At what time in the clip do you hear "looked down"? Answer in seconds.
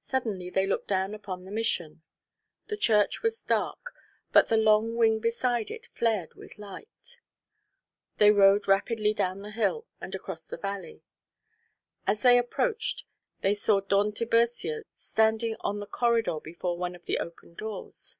0.66-1.14